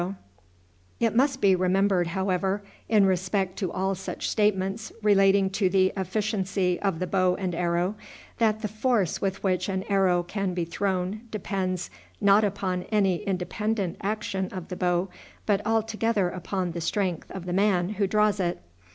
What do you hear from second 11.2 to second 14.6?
depends not upon any independent action